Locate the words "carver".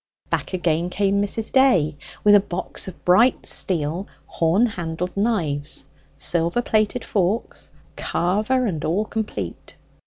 7.95-8.65